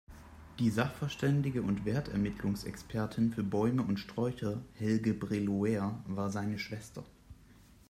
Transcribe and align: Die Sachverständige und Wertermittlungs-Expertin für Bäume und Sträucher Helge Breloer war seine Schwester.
Die 0.57 0.71
Sachverständige 0.71 1.61
und 1.61 1.85
Wertermittlungs-Expertin 1.85 3.31
für 3.33 3.43
Bäume 3.43 3.83
und 3.83 3.97
Sträucher 3.99 4.63
Helge 4.73 5.13
Breloer 5.13 6.03
war 6.07 6.31
seine 6.31 6.57
Schwester. 6.57 7.03